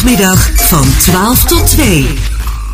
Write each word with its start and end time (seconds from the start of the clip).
Zaterdagmiddag 0.00 0.68
van 0.68 0.82
12 0.82 1.44
tot 1.44 1.66
2. 1.66 2.06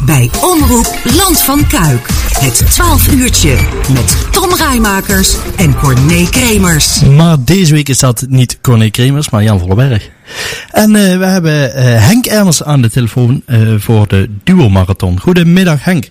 Bij 0.07 0.31
Omroep 0.43 0.87
Land 1.05 1.41
van 1.41 1.67
Kuik. 1.67 2.07
Het 2.39 2.71
12 2.71 3.13
uurtje 3.13 3.51
met 3.93 4.33
Tom 4.33 4.55
Rijmakers 4.55 5.37
en 5.57 5.77
Corné 5.77 6.29
Kremers. 6.31 7.05
Maar 7.05 7.37
deze 7.45 7.75
week 7.75 7.89
is 7.89 7.99
dat 7.99 8.27
niet 8.29 8.61
Corné 8.61 8.91
Kremers, 8.91 9.31
maar 9.31 9.43
Jan 9.43 9.59
Volleberg. 9.59 10.11
En 10.71 10.91
uh, 10.95 11.19
we 11.19 11.25
hebben 11.25 11.53
uh, 11.53 11.73
Henk 12.09 12.27
Ernst 12.27 12.65
aan 12.65 12.83
de 12.83 12.91
telefoon 12.91 13.43
uh, 13.47 13.75
voor 13.79 14.09
de 14.09 14.29
duo-marathon. 14.45 15.21
Goedemiddag 15.21 15.85
Henk. 15.85 16.11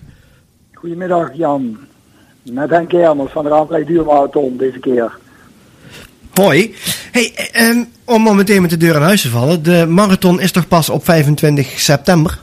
Goedemiddag 0.72 1.30
Jan. 1.34 1.76
Met 2.42 2.70
Henk 2.70 2.92
Ernst 2.92 3.32
van 3.32 3.44
de 3.44 3.50
Raadpleeg 3.50 3.86
Duo-marathon 3.86 4.56
deze 4.56 4.78
keer. 4.78 5.12
Hoi. 6.34 6.74
Hey, 7.16 7.32
um, 7.70 7.88
om 8.04 8.36
meteen 8.36 8.60
met 8.62 8.70
de 8.70 8.76
deur 8.76 8.94
aan 8.94 9.02
huis 9.02 9.22
te 9.22 9.28
vallen. 9.28 9.62
De 9.62 9.86
marathon 9.88 10.40
is 10.40 10.52
toch 10.52 10.68
pas 10.68 10.90
op 10.90 11.04
25 11.04 11.80
september? 11.80 12.38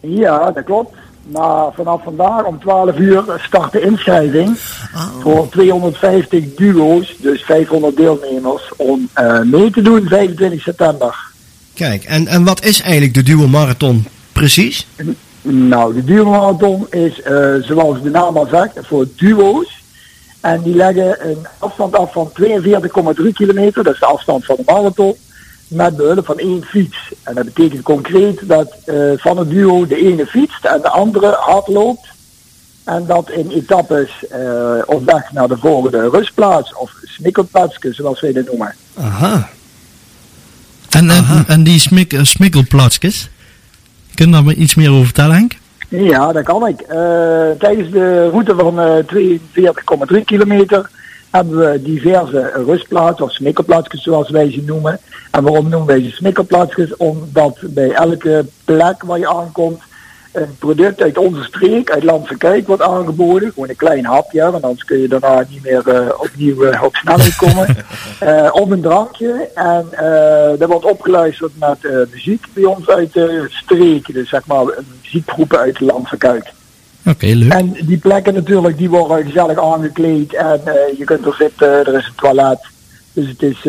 Ja, 0.00 0.50
dat 0.50 0.64
klopt. 0.64 0.96
Maar 1.22 1.72
vanaf 1.72 2.02
vandaag 2.02 2.44
om 2.44 2.60
12 2.60 2.96
uur 2.96 3.24
start 3.38 3.72
de 3.72 3.80
inschrijving 3.80 4.48
oh. 4.94 5.20
voor 5.20 5.48
250 5.48 6.54
duo's, 6.54 7.16
dus 7.18 7.42
500 7.42 7.96
deelnemers, 7.96 8.72
om 8.76 9.08
uh, 9.20 9.40
mee 9.40 9.70
te 9.70 9.82
doen 9.82 10.08
25 10.08 10.62
september. 10.62 11.16
Kijk, 11.74 12.04
en, 12.04 12.26
en 12.26 12.44
wat 12.44 12.64
is 12.64 12.80
eigenlijk 12.80 13.14
de 13.14 13.22
duo 13.22 13.48
marathon 13.48 14.06
precies? 14.32 14.86
Nou, 15.42 15.94
de 15.94 16.04
duo 16.04 16.30
marathon 16.30 16.86
is, 16.90 17.20
uh, 17.26 17.54
zoals 17.60 18.02
de 18.02 18.10
naam 18.10 18.36
al 18.36 18.46
zegt, 18.50 18.78
voor 18.82 19.06
duo's. 19.16 19.81
En 20.42 20.62
die 20.62 20.74
leggen 20.74 21.28
een 21.30 21.46
afstand 21.58 21.96
af 21.96 22.12
van 22.12 22.32
42,3 22.40 23.32
kilometer, 23.32 23.84
dat 23.84 23.94
is 23.94 24.00
de 24.00 24.06
afstand 24.06 24.44
van 24.44 24.56
de 24.56 24.62
marathon, 24.66 25.14
met 25.68 25.96
behulp 25.96 26.24
van 26.24 26.38
één 26.38 26.64
fiets. 26.64 27.12
En 27.22 27.34
dat 27.34 27.44
betekent 27.44 27.82
concreet 27.82 28.48
dat 28.48 28.76
uh, 28.86 29.12
van 29.16 29.38
het 29.38 29.50
duo 29.50 29.86
de 29.86 29.96
ene 29.96 30.26
fietst 30.26 30.64
en 30.64 30.80
de 30.80 30.88
andere 30.88 31.36
hardloopt. 31.40 32.06
En 32.84 33.06
dat 33.06 33.30
in 33.30 33.50
etappes 33.50 34.10
uh, 34.32 34.82
op 34.86 35.04
weg 35.04 35.32
naar 35.32 35.48
de 35.48 35.56
volgende 35.56 36.08
rustplaats 36.08 36.74
of 36.74 36.92
smikkelplaatsje, 37.02 37.92
zoals 37.92 38.20
wij 38.20 38.32
dat 38.32 38.46
noemen. 38.46 38.74
Aha. 38.98 39.48
En, 40.90 41.10
en, 41.10 41.44
en 41.46 41.64
die 41.64 41.80
smik, 41.80 42.18
smikkelplaatsjes, 42.22 43.30
kun 44.14 44.30
je 44.30 44.42
daar 44.42 44.54
iets 44.54 44.74
meer 44.74 44.90
over 44.90 45.04
vertellen, 45.04 45.34
Henk? 45.34 45.60
Ja, 45.92 46.32
dat 46.32 46.44
kan 46.44 46.66
ik. 46.66 46.80
Uh, 46.80 47.50
tijdens 47.58 47.90
de 47.90 48.28
route 48.28 48.54
van 48.54 48.80
uh, 48.80 50.18
42,3 50.18 50.24
kilometer 50.24 50.90
hebben 51.30 51.58
we 51.58 51.82
diverse 51.82 52.52
rustplaatsen 52.66 53.24
of 53.24 53.32
smikkelplaatsjes 53.32 54.02
zoals 54.02 54.30
wij 54.30 54.50
ze 54.50 54.62
noemen. 54.66 54.98
En 55.30 55.42
waarom 55.42 55.68
noemen 55.68 55.88
wij 55.88 56.02
ze 56.02 56.10
smikkelplaatsjes? 56.10 56.96
Omdat 56.96 57.58
bij 57.62 57.90
elke 57.90 58.46
plek 58.64 59.02
waar 59.02 59.18
je 59.18 59.28
aankomt 59.28 59.82
een 60.32 60.56
product 60.58 61.02
uit 61.02 61.18
onze 61.18 61.42
streek, 61.42 61.90
uit 61.90 62.02
Landse 62.02 62.36
Kijk, 62.36 62.66
wordt 62.66 62.82
aangeboden. 62.82 63.52
Gewoon 63.52 63.68
een 63.68 63.76
klein 63.76 64.04
hapje, 64.04 64.50
want 64.50 64.62
anders 64.62 64.84
kun 64.84 64.98
je 64.98 65.08
daarna 65.08 65.44
niet 65.48 65.62
meer 65.62 65.82
uh, 65.88 66.08
opnieuw 66.16 66.64
uh, 66.64 66.82
op 66.82 66.96
snelheid 66.96 67.36
komen. 67.44 67.76
uh, 68.22 68.48
op 68.52 68.70
een 68.70 68.80
drankje. 68.80 69.48
En 69.54 69.86
dat 70.58 70.68
wordt 70.68 70.84
opgeluisterd 70.84 71.52
met 71.58 72.08
muziek 72.12 72.46
bij 72.52 72.64
ons 72.64 72.88
uit 72.88 73.12
de 73.12 73.46
streek. 73.48 74.14
Dus 74.14 74.28
zeg 74.28 74.46
maar 74.46 74.64
muziekgroepen 75.02 75.58
uit 75.58 75.80
Landse 75.80 76.16
Kijk. 76.16 76.52
Oké, 77.00 77.10
okay, 77.10 77.32
leuk. 77.32 77.52
En 77.52 77.76
die 77.80 77.98
plekken 77.98 78.34
natuurlijk, 78.34 78.78
die 78.78 78.90
worden 78.90 79.24
gezellig 79.26 79.58
aangekleed. 79.58 80.34
En 80.34 80.60
je 80.98 81.04
kunt 81.04 81.26
er 81.26 81.34
zitten, 81.34 81.68
er 81.68 81.98
is 81.98 82.06
een 82.06 82.14
toilet. 82.16 82.60
Dus 83.12 83.28
het 83.28 83.42
is 83.42 83.68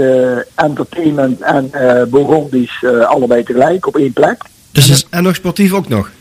entertainment 0.56 1.42
en 1.42 1.70
Burgondisch 2.10 2.86
allebei 3.06 3.44
tegelijk 3.44 3.88
op 3.88 3.96
één 3.96 4.14
plek. 4.14 4.42
Dus 4.72 4.90
is, 4.90 5.08
en 5.10 5.24
nog 5.24 5.36
sportief 5.36 5.74
ook 5.74 5.88
nog? 5.88 6.12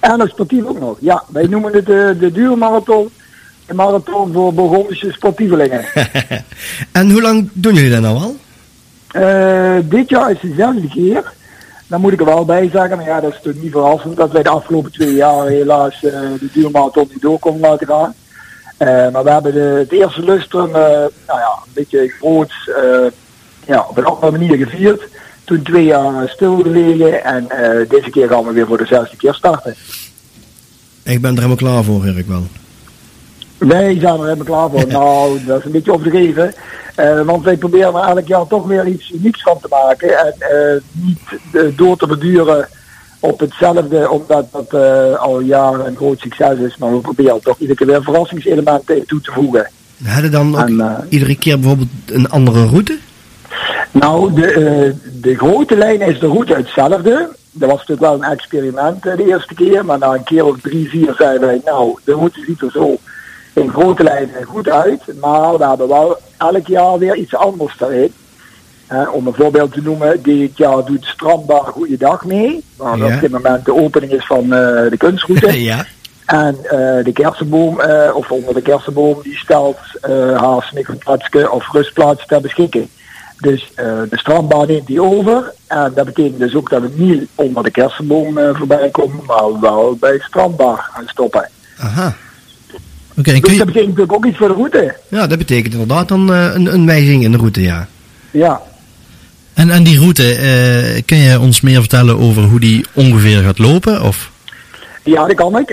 En 0.00 0.18
nog 0.18 0.28
sportief 0.28 0.64
ook 0.64 0.80
nog. 0.80 0.96
Ja, 1.00 1.22
wij 1.28 1.46
noemen 1.46 1.72
het 1.72 1.86
de, 1.86 2.16
de 2.18 2.32
duurmarathon. 2.32 3.10
De 3.66 3.74
marathon 3.74 4.32
voor 4.32 4.54
Burgondische 4.54 5.12
sportievelingen. 5.12 5.84
en 6.92 7.10
hoe 7.10 7.22
lang 7.22 7.48
doen 7.52 7.74
jullie 7.74 7.90
dat 7.90 8.00
nou 8.00 8.16
al? 8.16 8.36
Uh, 9.16 9.76
dit 9.84 10.08
jaar 10.08 10.30
is 10.30 10.40
de 10.40 10.54
zesde 10.56 10.88
keer. 10.88 11.32
Dan 11.86 12.00
moet 12.00 12.12
ik 12.12 12.20
er 12.20 12.26
wel 12.26 12.44
bij 12.44 12.70
zeggen, 12.70 12.96
maar 12.96 13.06
ja, 13.06 13.20
dat 13.20 13.30
is 13.30 13.36
natuurlijk 13.36 13.64
niet 13.64 13.72
verrassend 13.72 14.16
dat 14.16 14.30
wij 14.32 14.42
de 14.42 14.48
afgelopen 14.48 14.92
twee 14.92 15.14
jaar 15.14 15.46
helaas 15.46 16.02
uh, 16.02 16.12
de 16.12 16.48
duurmarathon 16.52 17.08
niet 17.10 17.22
door 17.22 17.38
konden 17.38 17.70
laten 17.70 17.86
gaan. 17.86 18.14
Uh, 18.78 19.12
maar 19.12 19.24
we 19.24 19.30
hebben 19.30 19.52
de, 19.52 19.60
het 19.60 19.92
eerste 19.92 20.22
lustrum, 20.22 20.70
nou 20.70 21.10
ja, 21.26 21.52
een 21.64 21.72
beetje 21.72 22.08
groot, 22.08 22.52
ja, 23.66 23.86
op 23.88 23.96
een 23.96 24.04
andere 24.04 24.30
manier 24.30 24.56
gevierd 24.56 25.02
toen 25.48 25.62
twee 25.62 25.84
jaar 25.84 26.28
stilgelegen 26.28 27.24
en 27.24 27.44
uh, 27.44 27.88
deze 27.88 28.10
keer 28.10 28.28
gaan 28.28 28.44
we 28.44 28.52
weer 28.52 28.66
voor 28.66 28.78
de 28.78 28.86
zesde 28.86 29.16
keer 29.16 29.34
starten. 29.34 29.74
Ik 31.02 31.20
ben 31.20 31.30
er 31.30 31.36
helemaal 31.36 31.56
klaar 31.56 31.84
voor, 31.84 32.04
hoor 32.04 32.18
ik 32.18 32.26
wel. 32.26 32.46
Wij 33.58 33.98
zijn 34.00 34.14
er 34.14 34.22
helemaal 34.22 34.44
klaar 34.44 34.70
voor. 34.70 34.86
nou, 35.00 35.44
dat 35.44 35.58
is 35.58 35.64
een 35.64 35.72
beetje 35.72 35.92
overdreven. 35.92 36.54
Uh, 37.00 37.22
want 37.22 37.44
wij 37.44 37.56
proberen 37.56 37.94
er 37.94 38.08
elk 38.08 38.26
jaar 38.26 38.46
toch 38.46 38.66
weer 38.66 38.86
iets 38.86 39.10
unieks 39.10 39.42
van 39.42 39.58
te 39.60 39.66
maken. 39.70 40.18
En 40.18 40.34
uh, 40.38 40.80
niet 40.92 41.76
door 41.76 41.96
te 41.96 42.06
beduren 42.06 42.68
op 43.20 43.40
hetzelfde, 43.40 44.10
omdat 44.10 44.46
dat 44.52 44.74
al 45.18 45.40
jaren 45.40 45.86
een 45.86 45.96
groot 45.96 46.20
succes 46.20 46.58
is. 46.58 46.76
Maar 46.76 46.92
we 46.92 47.00
proberen 47.00 47.40
toch 47.40 47.58
iedere 47.58 47.78
keer 47.78 47.86
weer 47.86 48.02
verrassingselementen 48.02 49.06
toe 49.06 49.20
te 49.20 49.32
voegen. 49.32 49.70
Hadden 50.04 50.30
dan 50.30 50.58
ook 50.58 50.68
en, 50.68 51.06
iedere 51.08 51.36
keer 51.36 51.58
bijvoorbeeld 51.58 51.88
een 52.06 52.28
andere 52.28 52.66
route? 52.66 52.98
Nou, 53.90 54.32
de, 54.32 54.54
uh, 54.54 55.12
de 55.22 55.36
grote 55.36 55.76
lijn 55.76 56.00
is 56.00 56.20
de 56.20 56.26
route 56.26 56.54
hetzelfde. 56.54 57.28
Dat 57.50 57.70
was 57.70 57.78
natuurlijk 57.78 58.00
wel 58.00 58.14
een 58.14 58.32
experiment 58.32 59.06
uh, 59.06 59.16
de 59.16 59.26
eerste 59.26 59.54
keer, 59.54 59.84
maar 59.84 59.98
na 59.98 60.14
een 60.14 60.24
keer 60.24 60.44
of 60.44 60.60
drie, 60.60 60.88
vier 60.88 61.14
zeiden 61.18 61.48
wij, 61.48 61.60
nou, 61.64 61.98
de 62.04 62.12
route 62.12 62.40
ziet 62.46 62.60
er 62.60 62.70
zo 62.70 62.96
in 63.52 63.70
grote 63.70 64.02
lijnen 64.02 64.44
goed 64.44 64.68
uit, 64.68 65.02
maar 65.20 65.58
we 65.58 65.64
hebben 65.64 65.88
wel 65.88 66.16
elk 66.36 66.66
jaar 66.66 66.98
weer 66.98 67.16
iets 67.16 67.34
anders 67.34 67.76
daarin. 67.76 68.12
Uh, 68.92 69.08
om 69.12 69.26
een 69.26 69.34
voorbeeld 69.34 69.72
te 69.72 69.82
noemen, 69.82 70.22
dit 70.22 70.56
jaar 70.56 70.84
doet 70.84 71.04
Strandbar 71.04 71.64
Goeiedag 71.64 72.24
mee, 72.24 72.64
waar 72.76 72.98
ja. 72.98 73.14
op 73.14 73.20
dit 73.20 73.30
moment 73.30 73.64
de 73.64 73.74
opening 73.74 74.12
is 74.12 74.26
van 74.26 74.48
de 74.48 74.94
kunstroute. 74.98 75.62
ja. 75.62 75.86
En 76.26 76.56
de 77.04 77.10
kersenboom, 77.14 77.80
of 78.14 78.30
onder 78.30 78.54
de 78.54 78.62
kersenboom, 78.62 79.18
die 79.22 79.36
stelt 79.36 79.78
haar 80.36 80.62
smikkelplaatsje 80.62 81.50
of 81.50 81.72
rustplaats 81.72 82.26
ter 82.26 82.40
beschikking. 82.40 82.88
Dus 83.40 83.70
uh, 83.76 83.84
de 84.10 84.18
strandbaan 84.18 84.66
neemt 84.66 84.86
die 84.86 85.02
over. 85.02 85.52
En 85.66 85.92
dat 85.94 86.04
betekent 86.04 86.38
dus 86.38 86.54
ook 86.54 86.70
dat 86.70 86.82
we 86.82 86.90
niet 86.94 87.28
onder 87.34 87.62
de 87.62 87.70
kersenboom 87.70 88.38
uh, 88.38 88.50
voorbij 88.54 88.88
komen, 88.90 89.24
maar 89.26 89.60
wel 89.60 89.96
bij 90.00 90.12
de 90.12 90.22
strandbaan 90.22 90.76
gaan 90.76 91.06
stoppen. 91.06 91.48
Aha. 91.78 92.16
Okay, 93.18 93.40
dus 93.40 93.52
je... 93.52 93.58
dat 93.58 93.66
betekent 93.66 93.88
natuurlijk 93.88 94.12
ook 94.12 94.26
iets 94.26 94.36
voor 94.36 94.48
de 94.48 94.54
route. 94.54 94.96
Ja, 95.08 95.26
dat 95.26 95.38
betekent 95.38 95.72
inderdaad 95.72 96.08
dan 96.08 96.30
uh, 96.30 96.54
een, 96.54 96.74
een 96.74 96.86
wijziging 96.86 97.24
in 97.24 97.32
de 97.32 97.38
route, 97.38 97.62
ja. 97.62 97.88
Ja. 98.30 98.60
En, 99.54 99.70
en 99.70 99.82
die 99.82 99.98
route, 99.98 101.02
kun 101.06 101.16
je 101.16 101.40
ons 101.40 101.60
meer 101.60 101.80
vertellen 101.80 102.18
over 102.18 102.42
hoe 102.42 102.60
die 102.60 102.86
ongeveer 102.94 103.42
gaat 103.42 103.58
lopen? 103.58 104.02
Of? 104.02 104.30
Ja, 105.04 105.26
dat 105.26 105.36
kan 105.36 105.58
ik. 105.58 105.68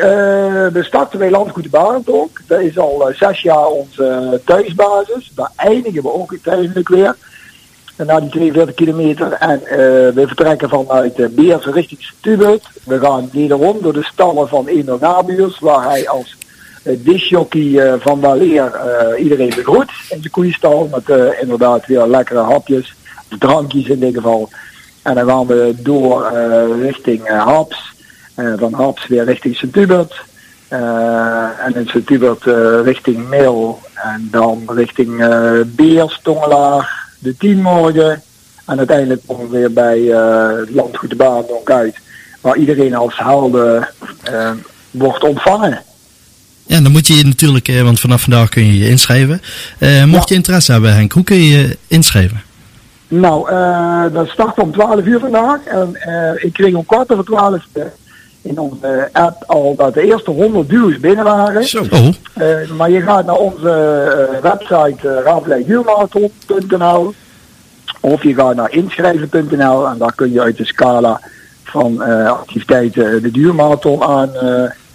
we 0.73 0.79
starten 0.81 1.19
bij 1.19 1.29
Landgoed 1.29 1.67
ook. 2.05 2.41
Dat 2.47 2.59
is 2.59 2.77
al 2.77 3.11
zes 3.13 3.41
jaar 3.41 3.67
onze 3.67 4.41
thuisbasis. 4.45 5.31
Daar 5.35 5.51
eindigen 5.55 6.01
we 6.01 6.13
ook 6.13 6.31
uiteindelijk 6.31 6.87
weer 6.87 7.15
na 8.03 8.19
die 8.19 8.29
42 8.29 8.75
kilometer. 8.75 9.31
En 9.31 9.61
uh, 9.63 9.69
we 10.13 10.23
vertrekken 10.27 10.69
vanuit 10.69 11.19
uh, 11.19 11.27
Beers 11.29 11.65
richting 11.65 12.01
Stubert. 12.01 12.67
We 12.83 12.99
gaan 12.99 13.29
wederom 13.31 13.77
door 13.81 13.93
de 13.93 14.03
stallen 14.03 14.47
van 14.47 14.67
Eno 14.67 14.97
Nabius, 15.01 15.59
waar 15.59 15.89
hij 15.89 16.09
als 16.09 16.35
uh, 16.83 16.97
disjockey 16.99 17.99
van 17.99 18.19
Waleer 18.19 18.71
iedereen 19.17 19.53
begroet 19.55 19.91
in 20.09 20.21
de 20.21 20.29
koeienstal. 20.29 20.89
Met 20.91 21.37
inderdaad 21.41 21.85
weer 21.85 22.07
lekkere 22.07 22.39
hapjes, 22.39 22.93
drankjes 23.39 23.87
in 23.87 23.99
dit 23.99 24.13
geval. 24.13 24.49
En 25.01 25.15
dan 25.15 25.27
gaan 25.27 25.47
we 25.47 25.75
door 25.77 26.31
richting 26.81 27.27
Haps. 27.27 27.93
van 28.35 28.73
Haps 28.73 29.07
weer 29.07 29.23
richting 29.23 29.55
Sint-Hubert. 29.55 30.21
en 30.69 31.75
in 31.75 31.87
Sint-Hubert 31.87 32.43
richting 32.83 33.29
Mil. 33.29 33.79
En 33.93 34.27
dan 34.31 34.63
richting 34.67 35.23
Beers, 35.75 36.19
Tongelaar 36.23 37.04
de 37.25 37.55
morgen. 37.55 38.21
En 38.65 38.77
uiteindelijk 38.77 39.21
komen 39.25 39.49
we 39.49 39.57
weer 39.57 39.73
bij 39.73 39.99
uh, 39.99 40.57
het 40.59 40.69
landgoed 40.69 41.09
de 41.09 41.15
Baardonk 41.15 41.69
uit. 41.69 41.95
Waar 42.41 42.57
iedereen 42.57 42.95
als 42.95 43.13
haalde 43.15 43.87
uh, 44.31 44.51
wordt 44.91 45.23
ontvangen. 45.23 45.83
Ja, 46.65 46.81
dan 46.81 46.91
moet 46.91 47.07
je 47.07 47.15
je 47.15 47.25
natuurlijk, 47.25 47.67
eh, 47.67 47.81
want 47.81 47.99
vanaf 47.99 48.21
vandaag 48.21 48.49
kun 48.49 48.65
je 48.65 48.77
je 48.77 48.89
inschrijven. 48.89 49.41
Uh, 49.79 50.03
mocht 50.03 50.29
je 50.29 50.35
interesse 50.35 50.71
hebben, 50.71 50.93
Henk, 50.93 51.11
hoe 51.11 51.23
kun 51.23 51.35
je 51.35 51.49
je 51.49 51.77
inschrijven? 51.87 52.41
Nou, 53.07 53.49
dat 54.11 54.27
start 54.27 54.59
om 54.59 54.71
12 54.71 55.05
uur 55.05 55.19
vandaag. 55.19 55.63
En 55.63 55.97
ik 56.35 56.53
kreeg 56.53 56.73
om 56.73 56.85
kwart 56.85 57.11
over 57.11 57.25
12 57.25 57.63
in 58.45 58.59
onze 58.59 59.09
app 59.11 59.43
al 59.47 59.75
dat 59.75 59.93
de 59.93 60.01
eerste 60.01 60.31
100 60.31 60.69
duws 60.69 60.99
binnen 60.99 61.23
waren. 61.23 61.63
Zo. 61.63 61.83
Oh. 61.91 62.07
maar 62.77 62.89
je 62.89 63.01
gaat 63.01 63.25
naar 63.25 63.35
onze 63.35 64.39
website 64.41 64.97
uh, 65.03 65.19
of 67.99 68.23
je 68.23 68.33
gaat 68.33 68.55
naar 68.55 68.71
inschrijven.nl 68.71 69.87
en 69.87 69.97
daar 69.97 70.15
kun 70.15 70.31
je 70.31 70.41
uit 70.41 70.57
de 70.57 70.65
scala 70.65 71.21
van 71.63 72.03
eh, 72.03 72.31
activiteiten 72.31 73.21
de 73.21 73.31
duurmarathon 73.31 74.03
aan 74.03 74.31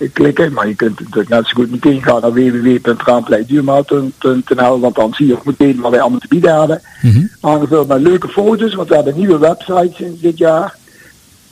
klikken. 0.09 0.53
Maar 0.53 0.69
je 0.69 0.75
kunt 0.75 1.01
natuurlijk 1.01 1.29
net 1.29 1.47
zo 1.47 1.55
goed 1.55 1.71
meteen 1.71 2.03
gaan 2.03 2.21
naar 2.21 2.33
www.raampleiduurmarathon.nl 2.33 4.81
want 4.81 4.95
dan 4.95 5.15
zie 5.15 5.27
je 5.27 5.33
ook 5.33 5.45
meteen 5.45 5.81
wat 5.81 5.91
wij 5.91 6.01
allemaal 6.01 6.19
te 6.19 6.29
bieden 6.29 6.59
hebben. 6.59 6.81
Mhm. 7.03 7.25
Aangevuld 7.41 7.89
met 7.89 8.01
leuke 8.01 8.29
foto's, 8.29 8.75
want 8.75 8.89
we 8.89 8.95
hebben 8.95 9.13
een 9.13 9.19
nieuwe 9.19 9.39
website 9.39 9.93
sinds 9.95 10.21
dit 10.21 10.39
jaar. 10.39 10.79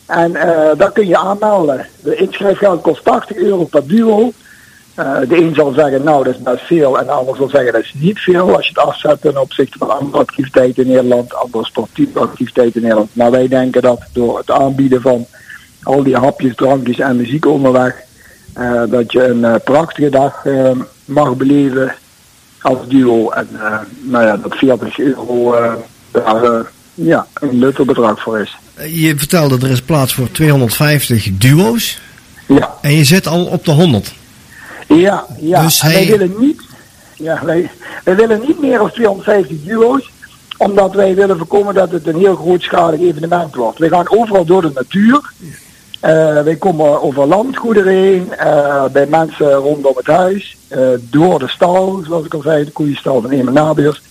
En 0.08 0.32
daar 0.76 0.92
kun 0.92 1.06
je 1.06 1.16
aanmelden. 1.16 1.86
De 2.00 2.16
inschrijfgeld 2.16 2.82
kost 2.82 3.04
80 3.04 3.36
euro 3.36 3.64
per 3.64 3.86
duo. 3.86 4.32
Uh, 4.98 5.18
de 5.28 5.36
een 5.36 5.54
zal 5.54 5.72
zeggen, 5.72 6.02
nou 6.02 6.24
dat 6.24 6.34
is 6.34 6.42
best 6.42 6.64
veel, 6.64 6.98
en 6.98 7.04
de 7.04 7.10
ander 7.10 7.36
zal 7.36 7.48
zeggen 7.48 7.72
dat 7.72 7.82
is 7.82 7.94
niet 7.98 8.18
veel 8.18 8.56
als 8.56 8.66
je 8.66 8.72
het 8.74 8.86
afzet 8.88 9.20
ten 9.20 9.40
opzichte 9.40 9.78
van 9.78 9.90
andere 9.90 10.18
activiteiten 10.18 10.82
in 10.82 10.88
Nederland, 10.88 11.34
andere 11.34 11.64
sportieve 11.64 12.18
activiteiten 12.18 12.74
in 12.74 12.82
Nederland. 12.82 13.14
Maar 13.14 13.30
wij 13.30 13.48
denken 13.48 13.82
dat 13.82 14.00
door 14.12 14.38
het 14.38 14.50
aanbieden 14.50 15.00
van 15.00 15.26
al 15.82 16.02
die 16.02 16.16
hapjes, 16.16 16.54
drankjes 16.54 16.98
en 16.98 17.16
muziek 17.16 17.46
onderweg, 17.46 18.02
uh, 18.58 18.82
dat 18.88 19.12
je 19.12 19.24
een 19.24 19.38
uh, 19.38 19.54
prachtige 19.64 20.10
dag 20.10 20.44
mag 21.04 21.36
beleven 21.36 21.94
als 22.62 22.78
duo. 22.88 23.30
En 23.30 23.48
nou 24.00 24.24
ja, 24.24 24.36
dat 24.36 24.54
40 24.54 24.98
euro 24.98 25.56
daar 26.10 26.66
ja, 27.00 27.26
een 27.34 27.58
nuttig 27.58 27.86
bedrag 27.86 28.22
voor 28.22 28.38
is. 28.40 28.56
Je 28.92 29.14
vertelde 29.16 29.58
er 29.66 29.70
is 29.70 29.82
plaats 29.82 30.14
voor 30.14 30.30
250 30.30 31.30
duo's. 31.32 31.98
Ja. 32.46 32.74
En 32.82 32.92
je 32.92 33.04
zit 33.04 33.26
al 33.26 33.44
op 33.44 33.64
de 33.64 33.70
100. 33.70 34.14
Ja, 34.86 35.26
ja. 35.40 35.62
Dus 35.62 35.80
en 35.80 35.90
hij- 35.90 36.06
wij 36.06 36.18
willen 36.18 36.34
niet, 36.40 36.62
ja, 37.16 37.44
wij, 37.44 37.70
wij 38.04 38.16
willen 38.16 38.40
niet 38.46 38.60
meer 38.60 38.78
dan 38.78 38.90
250 38.92 39.56
duo's, 39.64 40.10
omdat 40.56 40.94
wij 40.94 41.14
willen 41.14 41.36
voorkomen 41.38 41.74
dat 41.74 41.90
het 41.90 42.06
een 42.06 42.18
heel 42.18 42.36
grootschalig 42.36 43.00
evenement 43.00 43.54
wordt. 43.54 43.78
We 43.78 43.88
gaan 43.88 44.10
overal 44.10 44.44
door 44.44 44.62
de 44.62 44.70
natuur. 44.74 45.32
Eh, 46.00 46.42
wij 46.42 46.56
komen 46.56 47.02
over 47.02 47.26
landgoederen 47.26 47.92
heen, 47.92 48.32
eh, 48.32 48.84
bij 48.92 49.06
mensen 49.06 49.52
rondom 49.52 49.92
het 49.96 50.06
huis, 50.06 50.56
eh, 50.68 50.80
door 51.00 51.38
de 51.38 51.48
stal, 51.48 52.02
zoals 52.06 52.24
ik 52.24 52.34
al 52.34 52.40
zei, 52.42 52.64
de 52.64 52.70
koeienstal 52.70 53.20
van 53.20 53.30
Eme 53.30 53.50
Nabeers. 53.50 54.02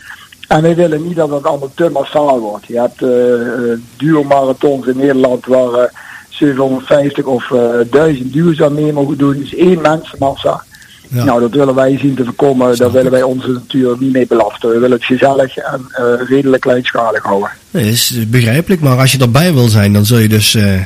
En 0.48 0.62
wij 0.62 0.76
willen 0.76 1.08
niet 1.08 1.16
dat 1.16 1.30
het 1.30 1.44
allemaal 1.44 1.72
te 1.76 1.90
massaal 1.90 2.40
wordt. 2.40 2.66
Je 2.66 2.80
hebt 2.80 3.02
eh 3.02 3.72
eh, 3.72 3.80
duurmarathons 3.98 4.88
in 4.88 4.98
Nederland 4.98 5.46
waar 5.46 5.74
eh, 5.74 5.90
750 6.30 7.26
of 7.26 7.52
eh 7.52 7.92
1000 7.92 8.34
duurs 8.34 8.62
aan 8.62 8.74
mee 8.74 8.94
mogen 8.94 9.18
doen. 9.18 9.38
Dus 9.38 9.56
één 9.56 9.82
mensenmassa. 9.82 10.64
Ja. 11.10 11.24
Nou, 11.24 11.40
dat 11.40 11.52
willen 11.52 11.76
wij 11.76 11.98
zien 11.98 12.16
te 12.16 12.24
voorkomen. 12.24 12.78
Daar 12.78 12.92
willen 12.92 13.12
wij 13.12 13.24
onze 13.24 13.52
natuur 13.52 13.96
niet 14.00 14.12
mee 14.12 14.28
belasten. 14.28 14.70
We 14.70 14.80
willen 14.80 14.98
het 14.98 15.06
gezellig 15.06 15.58
en 15.58 15.86
eh, 15.92 16.28
redelijk 16.28 16.62
kleinschalig 16.62 17.24
houden. 17.24 17.50
Dat 17.72 17.82
is 17.82 18.28
begrijpelijk, 18.28 18.82
maar 18.82 18.98
als 18.98 19.12
je 19.12 19.18
erbij 19.18 19.54
wil 19.54 19.68
zijn, 19.68 19.94
dan 19.94 20.06
zul 20.06 20.18
je 20.18 20.28
dus 20.28 20.56
eh, 20.56 20.82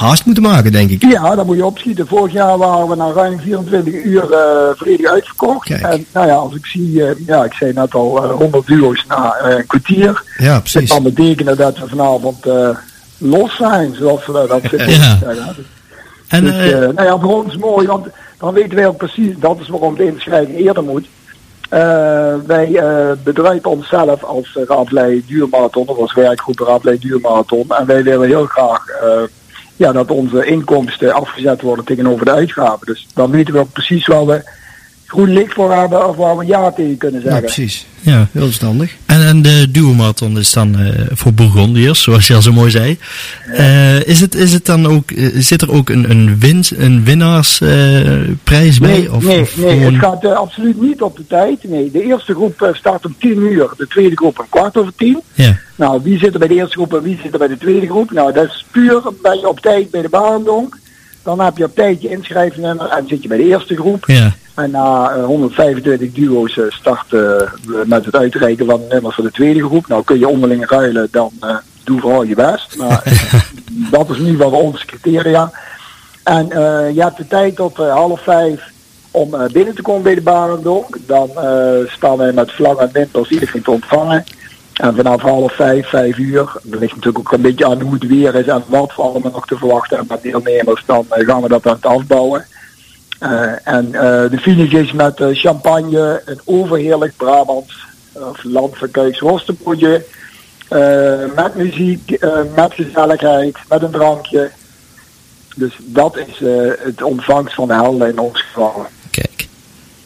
haast 0.00 0.24
moeten 0.24 0.42
maken, 0.42 0.72
denk 0.72 0.90
ik. 0.90 1.02
Ja, 1.10 1.34
dan 1.34 1.46
moet 1.46 1.56
je 1.56 1.64
opschieten. 1.64 2.06
Vorig 2.06 2.32
jaar 2.32 2.58
waren 2.58 2.88
we 2.88 2.96
na 2.96 3.12
ruim 3.12 3.38
24 3.40 3.94
uur 4.04 4.32
eh 4.32 4.38
volledig 4.76 5.10
uitverkocht. 5.10 5.66
Kijk. 5.68 5.82
En 5.82 6.06
nou 6.12 6.26
ja, 6.26 6.34
als 6.34 6.54
ik 6.54 6.66
zie, 6.66 7.04
eh, 7.06 7.26
ja, 7.26 7.44
ik 7.44 7.52
zei 7.52 7.72
net 7.72 7.94
al, 7.94 8.22
eh, 8.24 8.30
100 8.30 8.66
duo's 8.66 9.04
na 9.08 9.34
eh, 9.34 9.56
een 9.56 9.66
kwartier. 9.66 10.22
Ja, 10.38 10.52
Dat 10.52 10.62
precies. 10.62 10.90
kan 10.90 11.02
betekenen 11.02 11.56
dat 11.56 11.78
we 11.78 11.88
vanavond 11.88 12.46
eh, 12.46 12.68
los 13.18 13.56
zijn, 13.56 13.94
zoals 13.94 14.26
we 14.26 14.32
dat 14.48 14.60
zitten 14.70 14.90
Ja. 14.90 15.18
En 16.28 16.44
dus, 16.44 16.52
eh, 16.54 16.72
eh, 16.84 16.94
nou 16.94 17.06
ja, 17.06 17.18
voor 17.18 17.44
ons 17.44 17.56
mooi, 17.56 17.86
want 17.86 18.06
dan 18.38 18.54
weten 18.54 18.74
wij 18.76 18.86
ook 18.86 18.96
precies, 18.96 19.34
dat 19.38 19.58
is 19.60 19.68
waarom 19.68 19.96
de 19.96 20.06
inschrijving 20.06 20.58
eerder 20.58 20.82
moet. 20.84 21.06
Eh, 21.68 21.80
wij 22.46 22.74
eh, 22.76 23.10
bedrijven 23.24 23.70
onszelf 23.70 24.24
als 24.24 24.56
uh, 24.58 24.64
Raadlei 24.66 25.24
Duurmarathon, 25.26 25.86
of 25.86 25.98
als 25.98 26.14
werkgroep 26.14 26.58
Raadlei 26.58 26.98
Duurmarathon. 26.98 27.64
En 27.68 27.86
wij 27.86 28.02
willen 28.02 28.28
heel 28.28 28.44
graag 28.46 28.86
eh, 28.88 29.08
ja, 29.80 29.92
dat 29.92 30.10
onze 30.10 30.46
inkomsten 30.46 31.12
afgezet 31.12 31.60
worden 31.60 31.84
tegenover 31.84 32.24
de 32.24 32.32
uitgaven. 32.32 32.86
Dus 32.86 33.06
dan 33.14 33.30
weten 33.30 33.54
we 33.54 33.60
ook 33.60 33.72
precies 33.72 34.06
waar 34.06 34.26
we 34.26 34.42
groen 35.06 35.32
licht 35.32 35.52
voor 35.54 35.72
hebben 35.74 36.08
of 36.08 36.16
waar 36.16 36.36
we 36.36 36.46
ja 36.46 36.70
tegen 36.72 36.96
kunnen 36.96 37.20
Ja, 37.20 37.26
zeggen. 37.26 37.44
precies. 37.44 37.86
ja. 38.00 38.26
Heel 38.32 38.44
verstandig. 38.44 38.96
En, 39.06 39.19
en 39.30 39.42
de 39.42 39.70
duo-marathon 39.70 40.38
is 40.38 40.52
dan 40.52 40.78
eh, 40.78 41.06
voor 41.10 41.32
Bourgondiërs, 41.32 42.02
zoals 42.02 42.26
je 42.26 42.34
al 42.34 42.42
zo 42.42 42.52
mooi 42.52 42.70
zei. 42.70 42.98
Eh, 43.52 44.06
is, 44.06 44.20
het, 44.20 44.34
is 44.34 44.52
het 44.52 44.66
dan 44.66 44.86
ook, 44.86 45.10
eh, 45.10 45.28
zit 45.34 45.62
er 45.62 45.70
ook 45.72 45.88
een, 45.88 46.10
een, 46.10 46.38
win, 46.38 46.64
een 46.76 47.04
winnaarsprijs 47.04 48.78
bij? 48.78 48.90
Nee, 48.90 49.12
Of, 49.12 49.24
nee, 49.24 49.40
of 49.40 49.56
nee 49.56 49.78
gewoon- 49.78 49.92
het 49.92 50.02
gaat 50.02 50.24
absoluut 50.24 50.80
niet 50.80 51.02
op 51.02 51.16
de 51.16 51.26
tijd. 51.26 51.64
Nee, 51.64 51.90
de 51.90 52.04
eerste 52.04 52.34
groep 52.34 52.70
start 52.72 53.06
om 53.06 53.14
10 53.18 53.38
uur, 53.38 53.70
de 53.76 53.86
tweede 53.86 54.16
groep 54.16 54.38
om 54.38 54.46
kwart 54.48 54.76
over 54.76 54.92
tien. 54.96 55.20
Ja, 55.34 55.58
Nou, 55.74 56.00
wie 56.02 56.18
zit 56.18 56.32
er 56.32 56.38
bij 56.38 56.48
de 56.48 56.54
eerste 56.54 56.76
groep 56.76 56.94
en 56.94 57.02
wie 57.02 57.18
zit 57.22 57.32
er 57.32 57.38
bij 57.38 57.48
de 57.48 57.58
tweede 57.58 57.86
groep? 57.86 58.10
Nou, 58.10 58.32
dat 58.32 58.44
is 58.44 58.66
puur, 58.70 59.02
je 59.22 59.48
op 59.48 59.60
tijd 59.60 59.90
bij 59.90 60.02
de 60.02 60.08
Barendonk. 60.08 60.78
Dan 61.22 61.40
heb 61.40 61.56
je 61.56 61.64
op 61.64 61.74
tijd 61.74 62.02
je 62.02 62.08
inschrijfnummer 62.10 62.86
en 62.88 63.04
zit 63.08 63.22
je 63.22 63.28
bij 63.28 63.36
de 63.36 63.44
eerste 63.48 63.76
groep. 63.76 64.04
ja, 64.06 64.34
En 64.62 64.70
na 64.70 65.10
eh, 65.10 65.24
125 65.24 66.12
duo's 66.12 66.58
eh, 66.58 66.64
starten 66.68 67.52
we 67.66 67.82
met 67.86 68.04
het 68.04 68.16
uitreiken 68.16 68.66
van 68.66 68.80
de 68.80 68.94
nummers 68.94 69.14
voor 69.14 69.24
de 69.24 69.30
tweede 69.30 69.64
groep. 69.64 69.86
Nou, 69.86 70.04
kun 70.04 70.18
je 70.18 70.28
onderling 70.28 70.66
ruilen, 70.66 71.08
dan 71.10 71.32
eh, 71.40 71.56
doe 71.84 72.00
vooral 72.00 72.22
je 72.22 72.34
best. 72.34 72.76
Maar 72.76 73.02
dat 73.90 74.10
is 74.10 74.18
ieder 74.18 74.34
geval 74.34 74.60
onze 74.60 74.86
criteria. 74.86 75.50
En 76.24 76.50
eh, 76.50 76.94
je 76.94 77.02
hebt 77.02 77.16
de 77.16 77.26
tijd 77.26 77.56
tot 77.56 77.78
eh, 77.78 77.92
half 77.92 78.22
vijf 78.22 78.70
om 79.10 79.34
eh, 79.34 79.50
binnen 79.50 79.74
te 79.74 79.82
komen 79.82 80.02
bij 80.02 80.14
de 80.14 80.20
Barendonk. 80.20 80.96
Dan 81.06 81.30
eh, 81.36 81.70
staan 81.86 82.16
wij 82.16 82.32
met 82.32 82.52
vlag 82.52 82.76
en 82.76 82.90
wimpels 82.92 83.30
iedereen 83.30 83.62
te 83.62 83.70
ontvangen. 83.70 84.24
En 84.72 84.94
vanaf 84.96 85.20
half 85.20 85.52
vijf, 85.52 85.88
vijf 85.88 86.18
uur, 86.18 86.52
dat 86.62 86.80
ligt 86.80 86.94
natuurlijk 86.94 87.18
ook 87.18 87.32
een 87.32 87.40
beetje 87.40 87.66
aan 87.66 87.80
hoe 87.80 87.94
het 87.94 88.06
weer 88.06 88.34
is 88.34 88.46
en 88.46 88.62
wat 88.66 88.94
we 88.96 89.02
allemaal 89.02 89.30
nog 89.30 89.46
te 89.46 89.56
verwachten 89.56 89.96
hebben 89.96 90.18
met 90.22 90.32
deelnemers, 90.32 90.82
dan 90.86 91.06
eh, 91.08 91.26
gaan 91.26 91.42
we 91.42 91.48
dat 91.48 91.66
aan 91.66 91.74
het 91.74 91.86
afbouwen. 91.86 92.46
Eh, 93.20 93.52
en 93.68 93.94
eh, 93.94 94.30
de 94.30 94.38
finish 94.40 94.72
is 94.72 94.92
met 94.92 95.20
eh, 95.20 95.28
champagne, 95.32 96.22
een 96.24 96.40
overheerlijk 96.44 97.16
Brabants 97.16 97.86
of 98.12 98.44
land 98.44 98.78
van 98.78 98.90
Kuiks 98.90 99.20
worstenbroodje. 99.20 100.04
eh, 100.68 101.34
met 101.36 101.54
muziek, 101.54 102.10
eh, 102.10 102.30
met 102.56 102.74
gezelligheid, 102.74 103.56
met 103.68 103.82
een 103.82 103.90
drankje. 103.90 104.50
Dus 105.56 105.76
dat 105.80 106.16
is 106.16 106.42
eh, 106.42 106.70
het 106.78 107.02
ontvangst 107.02 107.54
van 107.54 107.68
de 107.68 107.74
helden 107.74 108.08
in 108.08 108.18
ons 108.18 108.42
geval. 108.42 108.86
kijk. 109.10 109.48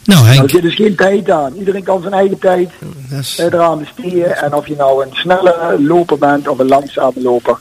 Nou 0.03 0.19
Nou, 0.19 0.27
er 0.29 0.33
Henk, 0.35 0.49
zit 0.49 0.61
dus 0.61 0.75
geen 0.75 0.95
tijd 0.95 1.29
aan. 1.29 1.53
Iedereen 1.55 1.83
kan 1.83 2.01
zijn 2.01 2.13
eigen 2.13 2.39
tijd 2.39 2.69
is, 3.11 3.37
eraan 3.37 3.79
besteden. 3.79 4.37
En 4.37 4.53
of 4.53 4.67
je 4.67 4.75
nou 4.75 5.05
een 5.05 5.13
snelle 5.13 5.75
loper 5.79 6.17
bent 6.17 6.47
of 6.47 6.59
een 6.59 6.67
langzame 6.67 7.21
loper. 7.21 7.57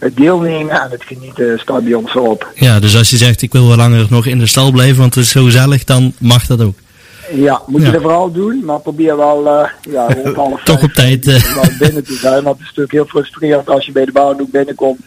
Het 0.00 0.16
deelnemen 0.16 0.80
en 0.82 0.90
het 0.90 1.02
genieten 1.04 1.58
staat 1.58 1.84
bij 1.84 1.94
ons 1.94 2.16
op. 2.16 2.48
ja, 2.54 2.80
dus 2.80 2.96
als 2.96 3.10
je 3.10 3.16
zegt 3.16 3.42
ik 3.42 3.52
wil 3.52 3.68
wel 3.68 3.76
langer 3.76 4.06
nog 4.10 4.26
in 4.26 4.38
de 4.38 4.46
stal 4.46 4.70
blijven, 4.70 4.98
want 4.98 5.14
het 5.14 5.24
is 5.24 5.30
zo 5.30 5.44
gezellig, 5.44 5.84
dan 5.84 6.12
mag 6.18 6.46
dat 6.46 6.60
ook. 6.62 6.78
Ja, 7.34 7.62
moet 7.66 7.80
Ja. 7.82 7.86
je 7.88 7.94
er 7.94 8.00
vooral 8.00 8.32
doen, 8.32 8.62
maar 8.64 8.80
probeer 8.80 9.16
wel 9.16 9.46
eh 9.48 9.68
ja, 9.92 10.06
rond 10.22 10.36
half 10.36 10.62
Toch 10.64 10.82
op 10.82 10.92
tijd, 10.92 11.26
eh. 11.26 11.42
binnen 11.78 12.04
te 12.04 12.14
zijn. 12.20 12.42
Want 12.42 12.46
het 12.58 12.60
is 12.60 12.66
natuurlijk 12.66 12.92
heel 12.92 13.04
frustrerend 13.06 13.68
als 13.68 13.86
je 13.86 13.92
bij 13.92 14.04
de 14.04 14.12
bouwdoek 14.12 14.50
binnenkomt. 14.50 15.00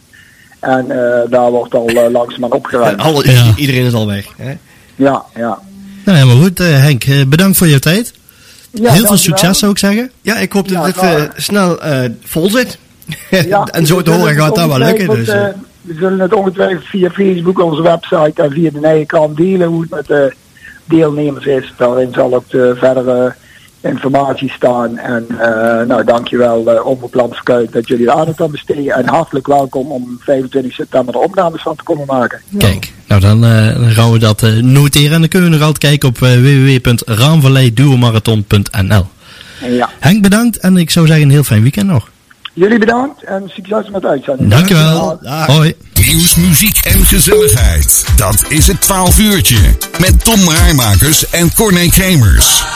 En 0.59 0.91
eh, 0.91 1.29
daar 1.29 1.51
wordt 1.51 1.73
al 1.73 1.89
uh, 1.89 2.09
langzaamaan 2.11 2.51
opgeruimd. 2.51 3.01
alle, 3.07 3.31
Ja. 3.31 3.53
Iedereen 3.55 3.85
is 3.85 3.93
al 3.93 4.07
weg. 4.07 4.25
Hè? 4.37 4.53
Ja, 4.95 5.23
ja. 5.35 5.59
Nou 6.05 6.25
maar 6.25 6.35
goed 6.35 6.57
Henk, 6.57 7.03
eh, 7.03 7.25
bedankt 7.27 7.57
voor 7.57 7.67
je 7.67 7.79
tijd. 7.79 8.13
ja 8.71 8.91
Heel 8.91 9.05
veel 9.05 9.17
succes 9.17 9.59
zou 9.59 9.71
ik 9.71 9.77
zeggen. 9.77 10.11
Ja, 10.21 10.37
ik 10.37 10.51
hoop 10.51 10.67
dat 10.67 10.95
Ja, 10.95 11.07
het 11.09 11.31
snel 11.35 11.81
eh, 11.81 12.09
vol 12.23 12.49
zit. 12.49 12.77
Ja, 13.29 13.67
en 13.71 13.85
zo 13.85 14.01
te 14.01 14.11
horen 14.11 14.35
gaat 14.35 14.55
dat 14.55 14.67
wel 14.67 14.77
lukken. 14.77 15.09
Dus, 15.09 15.27
eh. 15.27 15.45
eh, 15.45 15.53
we 15.81 15.93
zullen 15.93 16.19
het 16.19 16.33
ongetwijfeld 16.33 16.85
via 16.85 17.09
Facebook, 17.09 17.59
onze 17.59 17.81
website 17.81 18.41
en 18.41 18.51
via 18.51 18.69
de 18.69 18.79
eigen 18.79 19.05
krant 19.05 19.37
delen 19.37 19.67
hoe 19.67 19.81
het 19.81 19.89
met 19.89 20.07
de 20.07 20.33
deelnemers 20.85 21.45
is. 21.45 21.73
Daarin 21.77 22.13
zal 22.13 22.33
ook 22.33 22.49
de 22.49 22.75
verdere 22.77 23.35
informatie 23.83 24.51
staan. 24.51 24.97
En 24.97 25.25
eh 25.39 25.85
nou, 25.87 26.03
dankjewel 26.03 26.73
uh, 26.73 26.85
Omroep 26.85 27.13
dat 27.71 27.87
jullie 27.87 28.07
er 28.07 28.13
aandacht 28.13 28.41
aan 28.41 28.51
besteden. 28.51 28.93
En 28.93 29.07
hartelijk 29.07 29.47
welkom 29.47 29.91
om 29.91 30.19
25 30.19 30.73
september 30.73 31.13
de 31.13 31.19
opnames 31.19 31.61
van 31.61 31.75
te 31.75 31.83
komen 31.83 32.05
maken. 32.05 32.41
Kijk, 32.57 32.93
nou 33.07 33.21
dan, 33.21 33.45
eh, 33.45 33.75
dan 33.75 33.89
gaan 33.89 34.11
we 34.11 34.19
dat 34.19 34.43
eh, 34.43 34.53
noteren 34.53 35.13
en 35.13 35.19
dan 35.19 35.29
kunnen 35.29 35.49
we 35.49 35.55
nog 35.55 35.65
altijd 35.65 35.83
kijken 35.83 36.09
op 36.09 36.17
uh, 36.17 36.33
www.raamvalleiduomarathon.nl 36.33 39.05
Ja. 39.69 39.89
Henk 39.99 40.21
bedankt 40.21 40.57
en 40.57 40.77
ik 40.77 40.89
zou 40.89 41.07
zeggen 41.07 41.25
een 41.25 41.31
heel 41.31 41.43
fijn 41.43 41.61
weekend 41.61 41.87
nog. 41.87 42.11
Jullie 42.53 42.79
bedankt 42.79 43.23
en 43.23 43.51
succes 43.53 43.89
met 43.89 44.01
de 44.01 44.07
uitzending. 44.07 44.49
Dankjewel. 44.49 45.19
Dag. 45.21 45.45
Hoi. 45.45 45.75
Nieuws, 45.93 46.35
muziek 46.35 46.77
en 46.83 47.05
gezelligheid. 47.05 48.05
Dat 48.15 48.45
is 48.47 48.67
het 48.67 48.81
12 48.81 49.19
uurtje. 49.19 49.59
Met 49.99 50.23
Tom 50.23 50.49
Rijmakers 50.49 51.29
en 51.29 51.53
Corné 51.53 51.87
Kremers. 51.87 52.63